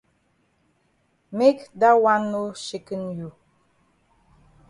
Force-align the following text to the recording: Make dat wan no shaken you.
Make 1.37 1.59
dat 1.79 1.97
wan 2.05 2.23
no 2.31 2.41
shaken 2.65 3.01
you. 3.17 3.29